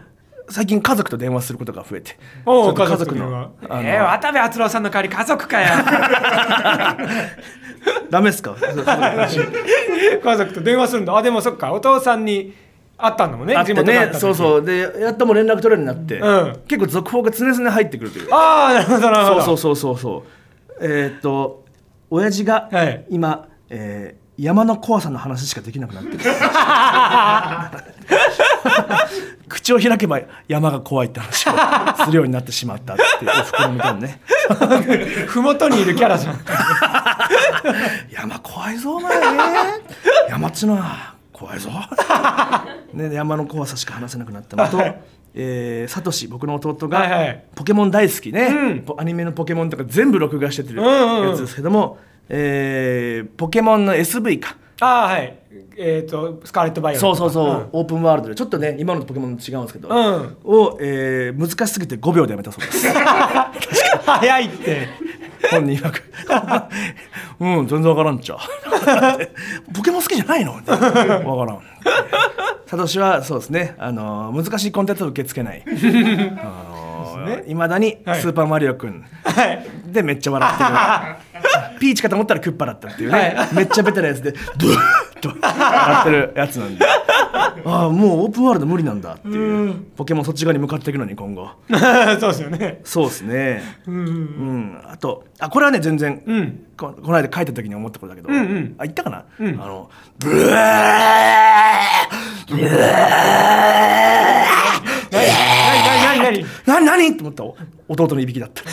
[0.50, 2.18] 最近家族と電話することが増えて。
[2.46, 5.68] お家族のえー、渡部篤郎さんの代わり家族かよ。
[8.10, 8.56] ダメですか？
[10.24, 12.54] 家族と電話するんだあでもそっかお父さんに
[12.98, 14.66] 会ったんだもんねあっねそうそう。
[14.66, 16.62] でやっともう連絡取れるようになって、うん。
[16.68, 18.34] 結構続報が常々入ってくるという。
[18.34, 19.42] ああなるほどなるほど。
[19.42, 20.24] そうそうそうそうそ
[20.82, 20.86] う。
[20.86, 21.66] えーっと
[22.10, 23.06] 親父がはい。
[23.10, 26.20] 今、えー山の怖さの話しかできなくなってる。
[29.50, 31.52] 口を開けば山が怖いって話を
[32.06, 34.22] するようになってしまったっていう おふくろみたいなね。
[35.26, 36.40] ふもとにいるキャラじゃん
[38.12, 39.26] 山怖いぞお前ね
[40.30, 41.70] 山っつうのは怖いぞ、
[42.94, 44.80] ね、山の怖さしか話せなくなったのと、
[45.36, 47.44] えーサトシ僕の弟が、はいはい。
[47.56, 48.80] ポケモン大好きね、うん。
[48.82, 51.30] ポアニメのポケモンとか全部録画しててるうんうんうん。
[51.30, 54.56] やつですけども、えーポケモンの SV か。
[54.80, 55.38] ああはい。
[55.78, 57.70] えっ、とスカーレット・バイオそうそうそう、ん。
[57.72, 58.36] オープンワールドで。
[58.36, 60.38] ちょっとね今のポケモンと違うんですけど、うん。
[60.44, 62.88] を、えー難しすぎて5秒でやめたそうです。
[64.06, 64.88] 早いって
[65.52, 66.04] 本人曰く。
[67.40, 68.38] うん全然わからんっちゃ。
[69.76, 70.54] ポケモン好きじゃないの？
[70.54, 70.72] わか
[71.52, 71.60] らん。
[72.66, 73.76] サトシはそうですね。
[73.78, 75.64] あのー難しいコンテンツを受け付けない。
[77.48, 78.22] いま、だに「はい。
[78.22, 79.66] スーパーマリオくん」はい。
[79.86, 80.70] でめっちゃ笑ってる。
[81.80, 84.76] ピーチかと思ったらクッパだったっていうね、はめっちゃベタなやつでドゥー
[85.16, 86.86] ッと笑ってるやつなんで
[87.66, 89.76] ああもうオープンワールド無理なんだっていう。
[89.96, 91.50] ポケモンそっち側に向かっていくのに今後。
[92.20, 92.82] そうですよね。
[92.84, 93.62] そうですね。
[93.88, 96.60] うんうんうん、あとあこれはね全然、うん。
[96.78, 98.76] ここの間書いた時に思ったことだけど、うんうん。
[98.78, 99.48] あ言ったかな、うん。
[99.62, 100.48] あのブエー
[102.50, 102.68] ブエ
[105.12, 107.44] 何何何何ー何何って思った
[107.88, 108.64] 弟のいびきだった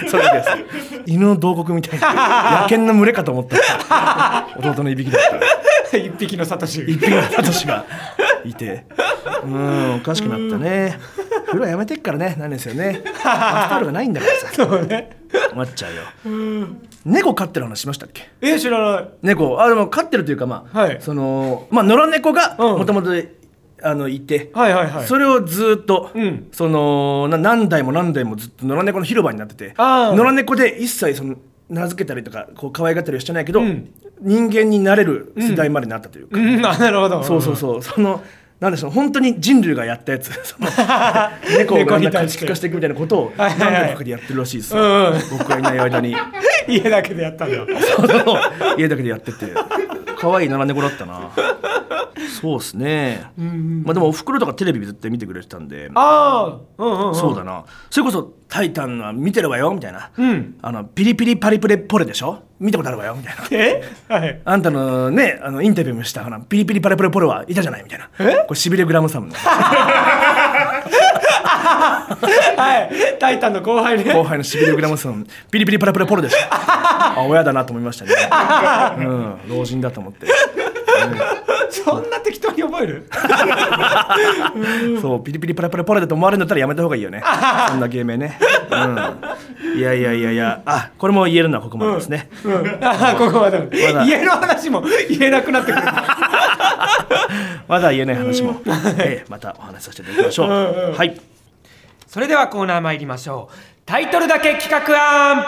[0.08, 1.02] それだけです。
[1.06, 2.60] 犬の洞窟みたいな。
[2.62, 4.46] 野犬の群れかと思った。
[4.58, 5.22] 弟のいびきだっ
[5.90, 5.96] た。
[5.98, 7.84] 一匹のサトシ一匹のサトシが。
[8.44, 8.84] いて。
[9.44, 10.98] うんおかしくなったね。
[11.46, 12.36] 風呂やめてっからね。
[12.38, 13.02] なんですよね。
[13.24, 14.46] バスタオルがないんだからさ。
[14.52, 15.16] そうね。
[15.50, 16.68] 困っちゃうよ。
[17.04, 18.28] 猫飼ってる話しましたっけ？
[18.42, 19.08] え知らない。
[19.22, 19.60] 猫。
[19.60, 20.98] あでも飼ってるというかまあ、はい。
[21.00, 22.78] そのまあ野良猫がうん。
[22.78, 23.10] もともと
[23.82, 25.06] あのいて、はいはいはい。
[25.06, 26.48] それをずっと、うん。
[26.52, 31.36] そのな何代も何代もずっと野良猫の広場になってて野良猫で一切その
[31.68, 33.92] 名付けたりとかこう可愛がったりはしてないけど、うん。
[34.20, 36.66] 人間になれる世代までなったというか、うん。
[36.66, 37.22] あなるほど。
[37.22, 37.82] そうそうそう。
[37.82, 38.22] その
[38.60, 40.30] なんでしょう本当に人類がやったやつ。
[41.56, 43.72] 猫を猫だんだん家に対して畜化していくみたいなことをはいはいはい。
[43.72, 45.06] 何年かけてやってるらしいですよ、うん。
[45.06, 46.16] うん僕がいない間に。
[46.66, 47.56] 家だけでやったんだ。
[48.76, 49.46] 家だけでやってて
[50.18, 51.30] 可愛い野良猫だったな。
[52.40, 55.90] そうっすね、まあでもおふくろとかテレビ絶対見てくれてたんで。
[55.94, 57.14] ああうんうんうん。
[57.14, 57.64] そうだな。
[57.90, 60.56] それこそ「タイタンは見てるわよ」みたいな、うん。
[60.62, 62.42] あのピリピリパリプレポレでしょ？
[62.60, 63.14] 見たことあるわよ？
[63.14, 63.44] みたいな。
[63.50, 63.82] え？
[64.08, 64.40] はい。
[64.44, 67.84] あんたのねあのインタビューもしたピリピリパリプレポレはいたじゃない？
[67.84, 68.08] みたいな。
[68.18, 68.44] え？
[68.46, 69.34] これしびれグラムサムの
[71.68, 73.18] はい。
[73.18, 74.12] タイタンの後輩ね。
[74.12, 78.12] 後輩のしびれグラムサムピリピリパリプレポレでしょ あ親だなと思いましたね。
[78.98, 79.38] うん。
[79.48, 80.26] 老人だと思って。
[81.70, 83.08] そんな適当に覚える？
[85.00, 87.22] そうピリピリパラパラパラだと思われるんだったらやめた方がいいよね。
[87.68, 88.38] そんな芸名ね。
[88.70, 88.76] う
[89.74, 89.78] ん。
[89.78, 90.60] いやいやいやいや。
[90.66, 92.78] あこれも言えるのはここまでですね、うん。
[92.82, 93.58] あここまで。
[93.58, 94.04] まだ。
[94.04, 95.86] 家の話も言えなくなってくる。
[97.68, 98.60] まだ言えない話も、
[98.98, 101.20] ええまたお話しさせていただきましょう、はい
[102.08, 103.54] それではコーナー参りましょう。
[103.84, 105.44] タイトルだけ企画案。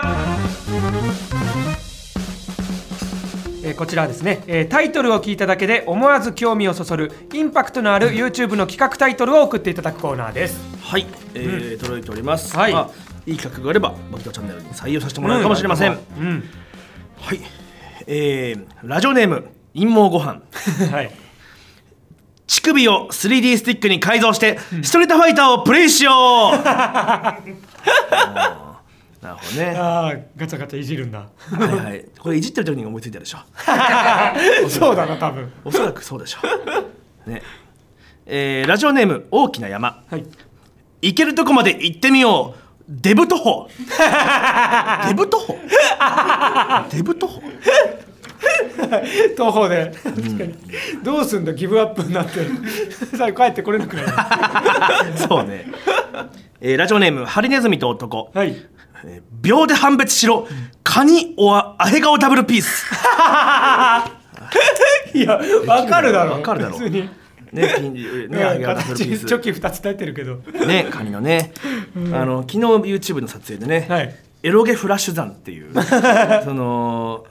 [3.64, 10.61] えーこちらはですね、えータイトルを聞いただけで思わず興味をそそるインパクトのある YouTube の企画タイトルを送っていただくコーナーです。
[10.83, 12.75] はい、えー届いております、はい。
[12.75, 12.90] まあ、
[13.25, 16.44] いい企画があれば僕とチャンネルに採用させてもらうかもしれません、うん。
[17.16, 17.40] はい。
[18.07, 20.42] えー、ラジオネーム陰謀ご飯。
[20.92, 21.30] はい
[22.51, 26.11] 乳首を 3D スティックに改造してストリートファイターをプレイしよ
[26.53, 26.57] う。
[26.67, 27.37] な
[29.23, 29.77] るほどね。
[29.79, 31.19] ああガチャガチャいじるんだ。
[31.21, 31.27] は
[31.61, 32.05] いはい。
[32.19, 33.39] これいじってる時に思いついたでしょ？
[34.69, 35.53] そうだな多分。
[35.65, 36.39] おそらくそうでしょ
[37.27, 37.31] う。
[37.31, 37.43] ね。
[38.27, 40.03] えーラジオネーム大きな山。
[40.11, 40.25] はい。
[41.03, 42.61] 行けるとこまで行ってみよう。
[42.89, 43.69] デブ徒歩。
[45.07, 45.57] デブ徒歩？
[46.91, 47.41] デブ徒歩？
[49.37, 49.92] 徒歩で。
[50.03, 50.55] 確かに。
[51.03, 51.53] どうすんだ？
[51.53, 52.40] ギブアップになって
[53.16, 54.09] 最後帰ってこれなくなる。
[55.29, 55.66] そうね、
[56.61, 58.57] えーラジオネームハリネズミと男、はい。
[59.05, 60.46] えー秒で判別しろ。
[60.85, 62.87] カニオアアヘ顔ダブルピース。
[65.14, 66.33] いやわかるだろ。
[66.33, 66.72] わかるだろ。
[66.79, 67.09] 普通に。
[67.53, 67.62] ね
[68.29, 69.20] ねアヘ顔ダブルピース。
[69.20, 70.37] 形チョキ2つ立ってるけど。
[70.66, 71.53] ねカニのね、
[72.12, 75.70] あの昨日 YouTube の撮影でね、はいエロゲフラッシュ山っていう
[76.44, 77.26] その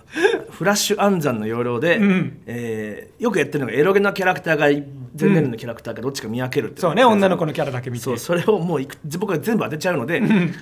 [0.51, 2.41] フラッシュ暗算の要領で、ん。
[2.45, 8.03] えーよくやってるのがエロゲのキャラクターが全年齢のキャラクターかどっちか見分けるっていそうね女の子のキャラだけ見て。
[8.05, 10.21] そうそれをもういく僕が全部当てちゃうので、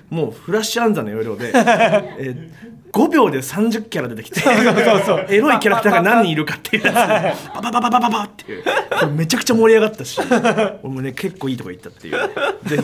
[0.09, 4.55] もうフラッシュ暗算の要領で、 えー5秒で30キャラ出てきてそう
[5.05, 7.49] そう エロいキャラクターが何人いるかっていうやつ。
[7.53, 8.63] パパパパパパパっていう
[9.15, 10.19] めちゃくちゃ盛り上がったし
[10.81, 12.13] 俺もね結構いいとこ行ったっていう
[12.65, 12.77] ぜ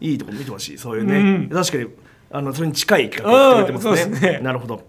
[0.00, 1.86] ひいいとこ見てほしいそういうね、確かに
[2.30, 4.40] あのそれに近い企画をしてくれてますね,、すね。
[4.42, 4.84] なるほど、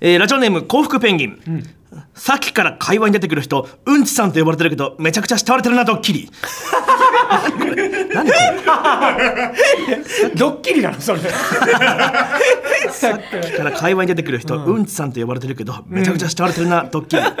[0.00, 1.40] えーラジオネーム幸福ペンギン、
[2.14, 6.30] さっきから会話に出てくる人うんちさんと呼ばれてるけどめちゃくちゃ慕われてるなドッキリ。
[8.14, 10.32] 何これ？
[10.36, 11.20] ドッキリなのそれ。
[12.90, 17.22] さっきから会話に出てくる人、うん、ちさんと呼ばれてるけどめちゃくちゃ慕われてるな、ドッキリ。
[17.22, 17.32] は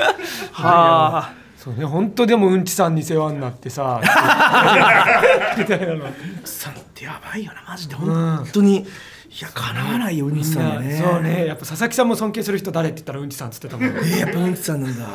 [0.52, 1.32] あ。
[1.58, 4.00] そうね本当でもうんちさんに世話になってさ
[5.56, 6.06] みたいなの。
[6.44, 8.84] さんってやばいよなマジで本当に、い
[9.40, 11.00] やかなわないようんちさんはね。
[11.02, 11.46] そうね。
[11.46, 13.86] やっぱ佐々木さんも尊敬する人誰って言ったらうんちさんっつってたもん。
[13.86, 15.06] えーやっぱうんちさんなんだ。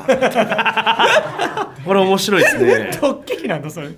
[1.86, 2.98] これ面白いですね。
[3.00, 3.90] ドッキリなんだそれ。
[3.90, 3.96] こ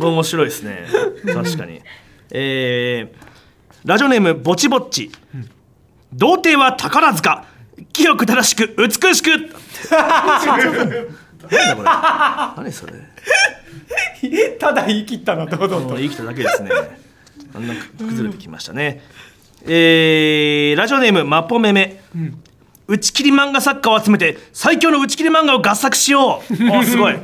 [0.00, 0.86] れ面白いですね。
[1.34, 1.80] 確かに。
[2.30, 3.32] えー
[3.84, 5.10] ラジオネームぼちぼっち、
[6.12, 7.44] 童貞は宝塚。
[7.92, 9.28] 清く正しく美しく。
[9.90, 10.58] なん
[11.76, 11.76] だ
[12.54, 12.62] これ。
[12.64, 12.92] 何それ。
[14.60, 15.80] ただ言い切ったな堂々と。
[15.80, 16.70] もう生きただけですね。
[17.54, 19.02] あんな崩れてきましたね。
[19.64, 22.02] えーラジオネームマポメメ。
[22.88, 26.54] 打ち切り漫画作家を集めて最強の打ち切り漫画を合作しよう。
[26.76, 27.14] おすごい。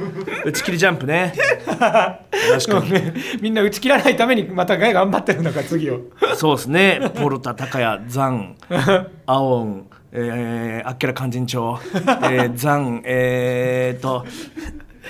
[0.45, 1.35] 打ち切りジャンプね。
[1.67, 6.01] 確かにねみんな打ち切らないためにまた頑張ってるのか次を。
[6.37, 7.11] そうですね。
[7.17, 8.55] ポルタ高谷ザン
[9.27, 14.25] アオンえー、あっけら勧進帳、えー、ザンえー、と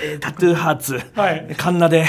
[0.03, 1.55] えータトゥーハーツ、はい。
[1.57, 2.05] カンナで、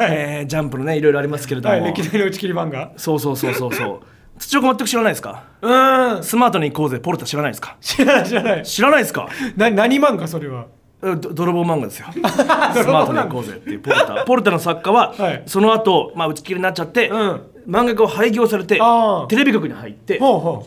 [0.00, 1.92] えージャンプのねいろいろありますけれども、はい。
[1.92, 3.74] 歴代の打ち切り漫画そうそうそうそう。
[3.74, 4.00] そう
[4.38, 5.44] 土岡全く知らないですか？
[5.60, 6.24] うーん。
[6.24, 6.98] スマートに行こうぜ。
[6.98, 7.76] ポルタ知らないですか？
[7.80, 8.62] 知らない知らない。
[8.64, 9.28] 知らないですか？
[9.56, 10.66] な何漫画それは？
[11.02, 12.06] 泥棒漫画ですよ。
[12.14, 14.24] スマートに行こうぜっていうポルタ。
[14.24, 15.42] ポルタの作家は、はい。
[15.46, 17.42] その後、まあ打ち切りになっちゃって、うん。
[17.68, 18.80] 漫画家を廃業されて
[19.28, 20.20] テレビ局に入って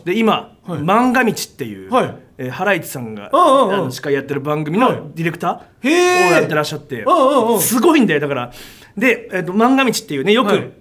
[0.04, 0.80] で今、はい。
[0.80, 3.30] 漫画道っていう、はいえーハライチさんが、
[3.90, 4.96] 司会やってる番組はい。
[4.96, 7.04] のディレクターをやってらっしゃって、
[7.60, 8.20] すごいんだよ。
[8.20, 8.52] だから
[8.96, 10.72] で、えー、と漫画道っていうねよく、はい。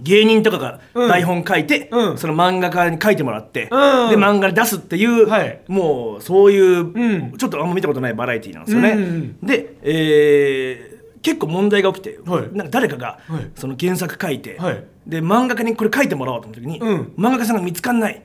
[0.00, 1.08] 芸人とかがうん。
[1.08, 2.18] 台本書いて、うん。
[2.18, 4.10] その漫画家に書いてもらって、うん。
[4.10, 5.60] で漫画に出すっていう、はい。
[5.68, 7.36] もうそういう、ん。
[7.38, 9.34] ちょっとあんま見たことないバラエティーなんですよね。
[9.42, 10.95] で、えー
[11.26, 12.48] 結構問題が起きて、はい。
[12.52, 13.50] なんか誰かがはい。
[13.56, 14.84] その原作書いて、はい。
[15.08, 17.12] で漫画家にこれ書いてもらおうと思った時に、うん。
[17.18, 18.22] 漫画家さんが見つかんない。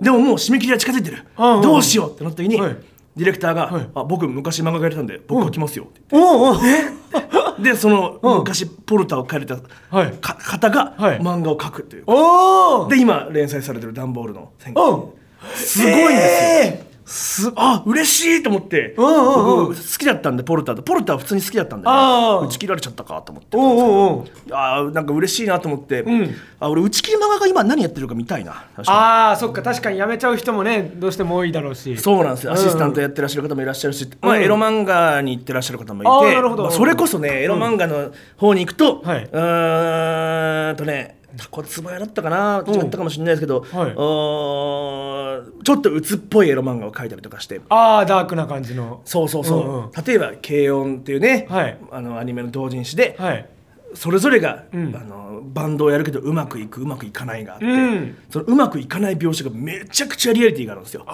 [0.00, 1.24] でももう締め切りが近づいてる。
[1.36, 2.76] どうしようってなった時に、はい。
[3.16, 3.90] ディレクターが、はい。
[3.94, 7.62] あ僕昔漫画家やってたんで僕書きますよっておうおう。
[7.62, 8.38] でその、うん。
[8.38, 9.58] 昔ポルタを書いてた、
[9.90, 10.12] はい。
[10.12, 11.20] か方がはい。
[11.20, 12.04] 漫画を描くという、
[12.88, 14.52] で今連載されてる段ボールの
[15.54, 19.06] すごいんですよ、えすあ嬉しいと思って、うん
[19.68, 20.82] うん好きだったんでポルタと。
[20.82, 22.46] ポルタは普通に好きだったんで、あー。
[22.46, 23.56] 打ち切られちゃったかと思って
[24.52, 26.34] あーなんか嬉しいなと思って、ん。
[26.60, 29.62] あ俺打ち切り漫画が今何やってるか見たいなああそっか。
[29.62, 31.96] 確かにやめちゃう人もねどうしても多いだろうし。
[31.96, 32.58] そうなんですよ、うん。
[32.58, 36.62] アシスタントやってらっしゃる方もいらっしゃるし、まあ、うんエロ漫画に行ってらっしゃる方もいて、あーなるほど。
[36.64, 39.24] まあそれこそねエロ漫画の方に行くと、はい。
[39.24, 42.64] うーんとねタコツボヤだったかな？
[42.66, 43.92] 違ったかもしれないですけど、はい。
[45.64, 47.60] ちょっと鬱っぽいエロ漫画を描いたりとかして。
[47.68, 49.00] ああダークな感じの。
[49.04, 49.90] そうそうそう、うんうん。
[50.04, 51.78] 例えば「軽音」っていうね、はい。
[51.90, 53.48] あのアニメの同人誌で、はい
[53.94, 54.96] それぞれが、うん。
[54.96, 58.16] あのバンドをやるけどうまくいくうまくいかないがあって、うん。
[58.28, 61.06] そのうまくいかない描写がめちゃくちゃリアリティがあるんですよ。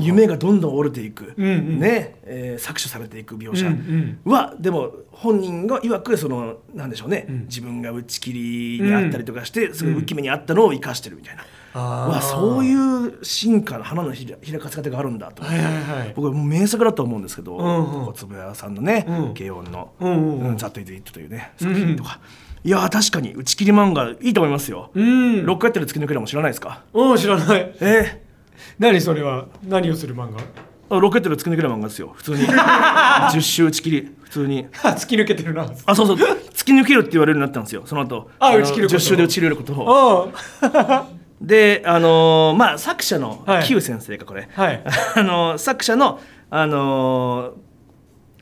[0.00, 1.78] 夢がどんどん折れていく、うんうん。
[1.78, 2.16] ね。
[2.24, 3.66] えー搾取されていく描写。
[3.66, 7.42] うんは、でも本人が曰くそのなんでしょうね、ん。
[7.44, 11.44] 自分が打ち切りにあったりとかして、すごい浮き目にあったのを生かしてるみたいな、
[11.80, 15.42] わそういう進化の花の開開かせ方があるんだと。
[15.42, 16.12] はいはいはい。
[16.14, 18.06] 僕はもう名作だと思うんですけど、んうん。
[18.06, 19.34] 小坪屋さんのね、うん。
[19.34, 20.14] 慶音の、うんう
[20.44, 20.56] んうん。
[20.56, 22.20] ザ・ット・イズ・イットというね作品とか、
[22.64, 25.46] いやー確かに打ち切り漫画いいと思いますよ、うん。
[25.46, 26.84] ロックやってる突き抜けるも知らないですか？
[26.92, 27.74] おお知らない。
[27.80, 28.22] え？
[28.78, 30.38] 何それは何をする漫画？
[30.38, 32.12] ー、あロケットで突き抜ける漫画ですよ。
[32.14, 32.46] 普通に。
[32.48, 34.14] 10周打ち切り。
[34.22, 34.66] 普通に。
[34.82, 35.70] あ突き抜けてるな。
[35.86, 36.16] あそうそう。
[36.16, 37.82] 突き抜けるって言われるようになったんですよ。
[37.86, 38.16] その後。
[38.16, 38.96] のあ打ち切ること。
[38.96, 40.32] 10周で打ち切れることを
[41.40, 43.64] であのーまあ作者のはい。
[43.64, 44.82] Q 先生かこれ、はい。
[45.16, 46.20] あのー作者の
[46.50, 47.68] あのー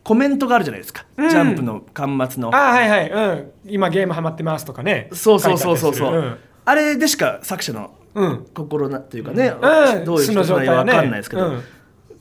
[0.02, 1.28] コメントがあるじゃないですか、うん。
[1.28, 2.54] ジャンプの巻末の。
[2.54, 3.10] あはいはい。
[3.10, 3.50] うん。
[3.66, 5.08] 今ゲームハマってますとかね。
[5.12, 5.94] そうそうそうそう。
[5.94, 10.04] そう、書いてあれでしか作者のうん、うん心なっていうかね、うん。
[10.04, 11.62] どういう人なのか分かんないですけど、うん。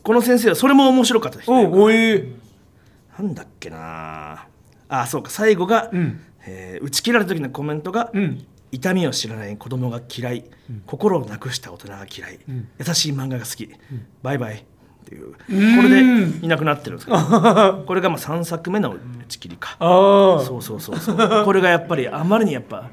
[0.04, 2.28] この先生はそれも面白かったです、おおえ
[3.20, 4.46] なんだっけな。
[4.90, 5.30] あそうか。
[5.30, 6.22] 最後が、うん。
[6.48, 10.46] えー打ち切られた時のコメントが、うん痛みを知らない子供が嫌い、
[10.86, 12.68] 心をなくした大人が嫌い、ん。
[12.80, 13.70] 優しい漫画が好き、
[14.22, 14.64] バイバイっ
[15.06, 15.90] ていうこん。
[15.90, 17.06] れでいなくなってるんです。
[17.06, 21.46] け どこれがまあ3作目の打ち切りか、ああそうそうそうそう。
[21.46, 22.90] これがやっぱりあまりにやっぱ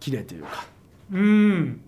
[0.00, 0.64] 綺麗というか。
[1.12, 1.80] うん。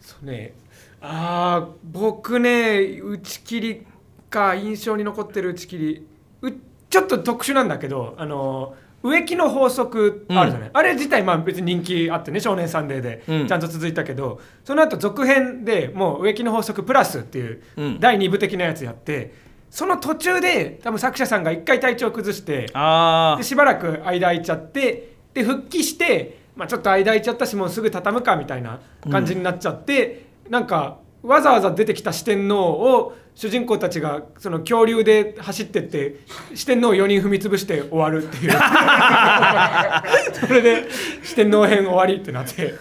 [0.00, 0.54] そうね。
[1.00, 3.86] あー僕ね打ち切り
[4.28, 6.06] か印象に残ってる打ち切り。
[6.42, 6.52] う
[6.90, 13.46] ちょっと特殊なんだけどあの植木の法則あるじゃない、あれ自体まあ別に人気あってね「少年サンデー」でうん。
[13.46, 18.00] ちゃんと続いたけど、その後続編でもう植木の法則プラスっていううん。
[18.00, 19.34] 第2部的なやつやって
[19.70, 36.20] その途中で多分作者さんが一回体調崩してあでしばらく間空いちゃってで復帰して、まあ、ちょっと間空いちゃったしもうすぐ畳むかみたいな感じになっちゃって、なんかわざわざ出てきた四天王を主人公たちがその恐竜で走ってって
[36.54, 38.52] 四天王4人踏み潰して終わるっていう。
[40.34, 40.84] それで
[41.22, 42.74] 四天王編終わりってなって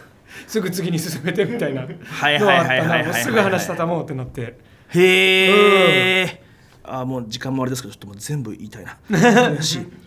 [0.47, 4.58] すぐ次に進めてみたいなのはいあはいはいたなもうすぐ話畳もうってなって。
[4.91, 6.43] へえ、
[6.84, 8.97] あーもう時間もあれですけどちょっともう全部言いたいな。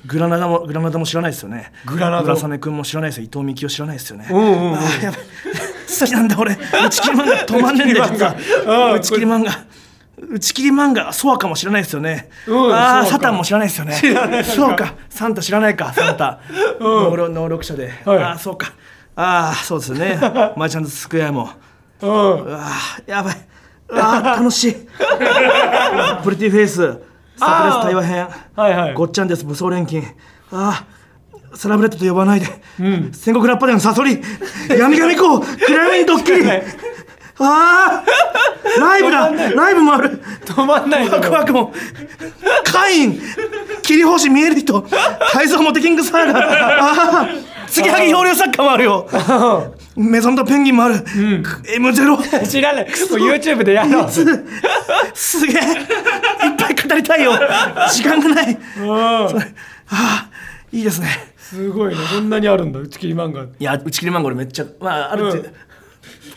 [0.06, 1.72] グラナダもグラナダも知らないですよね。
[1.86, 3.24] グラナダ村雨君も知らないですよ。
[3.24, 4.76] 伊藤美希を知らないですよね、うんうんう
[6.00, 6.54] 好きなんだ俺。
[6.84, 7.46] 打ち切り漫画。
[7.46, 9.52] 止まんねえんだよ打ち切り漫画。
[10.30, 14.44] 打ち切り漫画ソワカも知らないですよね、うんああサタンも知らないですよね。
[14.44, 16.38] そうかサンタ知らないかサンタ、
[16.80, 18.18] 能力能力者で、はい。
[18.18, 18.72] ああそうか。
[19.16, 20.18] ああそうですね。
[20.56, 21.50] マーチャントスクエアも。
[22.00, 22.10] うん。
[22.10, 23.36] うわーやばい。
[23.88, 24.74] うわー楽しい。
[26.22, 26.98] プリティフェイス。
[27.38, 28.28] 炸裂対話編。
[28.54, 28.94] はいはい。
[28.94, 30.02] ごっちゃんです武装錬金。
[30.52, 30.84] ああ
[31.54, 32.46] サラブレッドと呼ばないで、
[33.12, 34.20] 戦国ラッパでのサソリ
[34.68, 36.42] 闇神子クラウンドッキリ。
[37.38, 38.04] ああ
[38.78, 40.22] ライブだライブもある。
[40.44, 41.72] 止まんないワクワクも。
[42.64, 43.20] カイン
[43.82, 44.82] 切り星見える人
[45.32, 47.28] 改造モテキングサーガああ
[47.66, 49.08] 継ぎはぎ漂流作家もあるよ。
[49.96, 52.84] メゾンとペンギンもある、M0 知らない。
[52.84, 52.94] もう
[53.28, 54.10] YouTube でやろう。
[54.10, 54.24] す
[55.14, 55.62] すげえ。
[55.62, 57.32] いっぱい語りたいよ。
[57.92, 58.58] 時間がない。
[58.78, 58.88] うん。
[58.88, 59.28] あ
[59.90, 60.28] あ
[60.70, 61.96] いいですねすごいね。
[62.12, 63.42] そんなにあるんだ打ち切り漫画。
[63.42, 65.48] いや打ち切り漫画俺めっちゃまあある程度、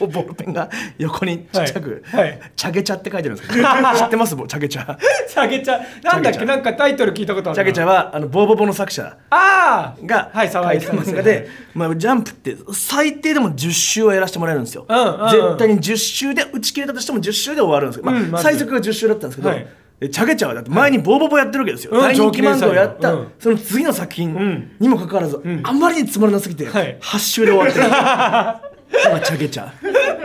[0.07, 2.21] ボールペンが 横にちっちゃくはい。
[2.23, 3.63] はい「チャゲチャ」って書いてるんですけど。
[3.95, 4.35] 知ってます？
[4.35, 4.97] チャゲチャ。
[5.27, 5.79] チャゲチャ。
[6.03, 6.43] なんだっけ？
[6.45, 7.55] なんかタイトル聞いたことあるな。
[7.55, 9.15] チャゲチャはあのボーボボの作者。
[9.29, 15.29] ああが書いた漫画で、まあ、ジャンプって最低でも10週はやらせてもらえるんですよ、うんうんうん。
[15.29, 19.67] 絶対に10週で打ち切れたとしても10週で終わるんですけど、まあうんまず最速が10週だったんですけど、はい
[20.01, 22.01] えチャゲチャはだって前にボーボボやってるわけですよ、うん。
[22.01, 26.97] 大人気漫画をやった、その次の作品にもかかわらず、あんまりにつまらなすぎて、はい。
[26.99, 27.89] 8週で終わってる。
[29.09, 29.71] まあチャゲチャ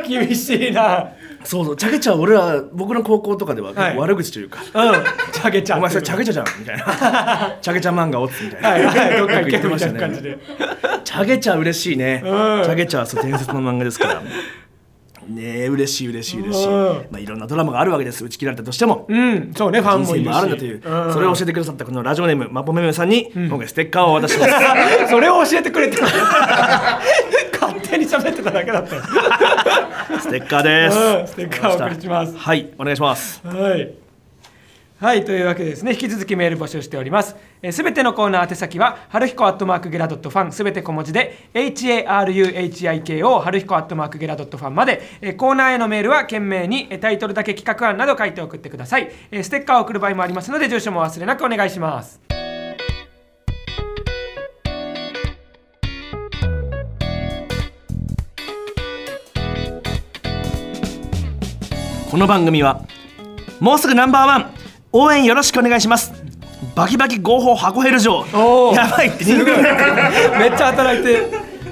[0.06, 1.08] 厳しいな。
[1.44, 1.76] そうそう。
[1.76, 4.70] チャゲチャは俺ら僕の高校とかでは悪口というか、うん。
[5.32, 7.56] チャゲチャお前それチャゲチャじゃんみたいな。
[7.62, 8.84] チャゲチャ漫画をみたいな、はい。
[8.84, 9.18] はい。
[9.18, 9.92] どっか言ってましたね。
[9.92, 10.38] いな感じで。
[11.04, 12.22] チャゲチャ嬉しいね。
[12.24, 12.30] うん。
[12.64, 14.22] チャゲチャはそう伝説の漫画ですから。
[15.30, 16.66] ねえ嬉しい嬉しい嬉しい。
[16.66, 16.72] うん。
[17.10, 18.24] まあいろんなドラマがあるわけです。
[18.24, 19.06] 打ち切られたとしても。
[19.08, 19.52] うん。
[19.56, 20.28] そうねファン人生もいるし。
[20.30, 24.52] もあるんだという、んそれを教えてくださったこのラジオネームマポメメさんに、今回ステッカーをお渡しします。
[25.10, 29.02] それを教えてくれて勝手に喋ってただけだったよ
[30.20, 31.26] ステッカーです、うん。
[31.26, 32.36] ステッカーをお送りします。
[32.36, 33.40] はいお願いします。
[33.44, 33.99] はい。
[35.00, 37.34] はい、というわけですね、引き続きメール募集しております。
[37.70, 49.10] すべてのコーナー宛先は、はるひこアットマークゲラドットファン、すべて小文字で、haruhiko、はるひこアットマークゲラドットファンまで、えーコーナーへのメールは、懸命にタイトルだけ企画案など書いて送ってください。
[49.30, 52.20] えーステッカーを送る場合もありますので、住所も忘れなくお願いします。
[62.10, 62.82] この番組は
[63.60, 64.59] もうすぐナンバーワン
[64.92, 66.12] 応援よろしくお願いします。
[66.74, 68.24] バキバキ合法箱ヘル城。
[68.74, 69.24] やばいって。
[69.24, 69.56] 人 間
[70.38, 71.28] めっちゃ働いて、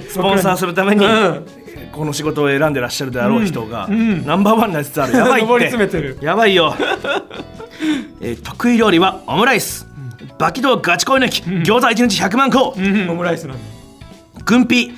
[0.09, 1.46] スポンサーするために、うん。
[1.92, 5.14] この仕事を選んでらっしゃるであろう人が、んナンバーワンになりつつある。
[5.16, 5.52] やばいって。
[5.52, 6.18] 上り詰めてる。
[6.20, 6.74] やばいよ、
[8.20, 9.87] えー得意料理はオムライス、
[10.38, 13.11] バキドーガチ恋抜き、餃子1日100万個、うん。
[13.11, 13.62] オムライスなんだ。
[14.44, 14.92] 軍ピ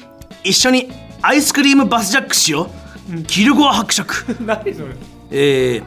[0.45, 0.91] 一緒に
[1.23, 2.69] アイスクリームバスジャックしよ
[3.13, 4.27] う、キルゴア伯爵。
[4.45, 4.89] 何それ。
[5.33, 5.83] え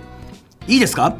[0.67, 1.15] ー、いいですか？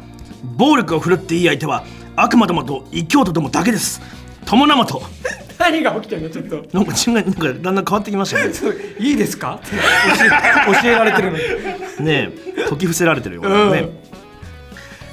[0.56, 1.84] 暴力を振るっていい相手は
[2.16, 4.00] 悪魔どもと異教徒どもだけです。
[4.46, 5.02] 友名と。
[5.58, 6.28] 何が起きてんの？
[6.30, 6.64] ちょっと。
[6.72, 8.52] なんか違うなんかだんだん変わってきましたね。
[8.98, 9.60] いいですか？
[9.62, 9.70] 教
[10.24, 11.42] え 教えられてるのに。
[12.04, 12.62] ねえ。
[12.68, 13.72] 解き伏せられてるよ、うん。
[13.72, 13.88] ね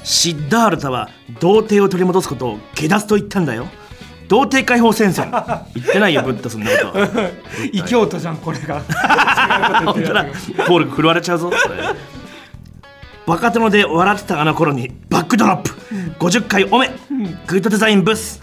[0.04, 1.08] シッダールタは
[1.40, 3.68] 童貞を取り戻すことを下脱と言ったんだよ。
[4.28, 5.30] 童貞解放戦線。
[5.74, 7.08] 言ってないよブッダそんなこと。
[7.72, 8.76] 異教徒じゃんこれが。
[8.76, 10.10] 違うこと言
[10.88, 11.78] っ振るわれちゃうぞこれ
[13.26, 15.70] バカ殿で笑ってたあの頃にバックドロップ。
[16.18, 16.88] 50回おめ。
[17.46, 18.40] グッドデザインブス。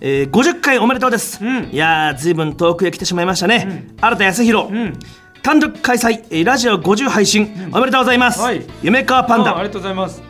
[0.00, 1.70] えー、50回おめでとうです、ん。
[1.72, 4.98] いやーずいぶん遠くへ来てしまいましたね、新田康弘、ん。
[5.42, 8.64] 単独開催、えーラジオ50配信、おめでとうございます、はい。
[8.82, 9.52] 夢川パンダ。
[9.52, 10.22] あありがとうございます。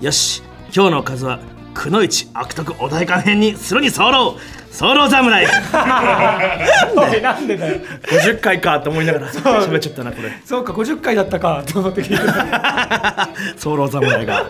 [0.00, 0.42] よし。
[0.74, 1.38] 今日の数は
[1.74, 4.36] くのいち悪徳お代官編にするに候
[4.80, 5.46] 候侍。
[6.96, 7.78] おいなんでだよ。
[8.04, 10.30] 50回かと思いながら喋っちゃったなこれ。
[10.44, 13.28] そうか50回だったかと思って聞いてた。
[13.56, 14.44] ソロ侍が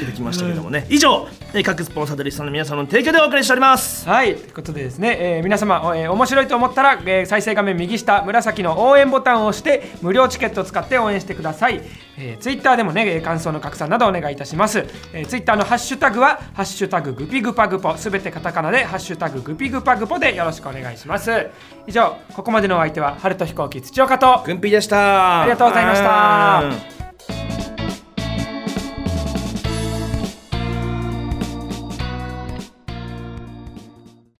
[0.00, 4.08] 出てきましたけどもね、以上えー各スポンサーとリスナーの皆さんの提供でお送りしております。
[4.08, 11.80] はいということでですね、えー皆様、おえー面白いと思ったら、えー再生画面右下紫の応援ボタンを押して無料チケットを使って応援してください、
[12.16, 21.48] えー、ツイッターでもねえー感想の拡散などお願いいたします、えー、ツイッターのハッシュタグは「ハッシュタググピグパグポ」すべてカタカナで「ハッシュタググピグパグポ」でよろしくお願いします。
[21.86, 24.42] 以上ここまでのお相手は春と飛行機土岡と。
[24.44, 25.42] 軍ピーでした。
[25.42, 27.07] ありがとうございました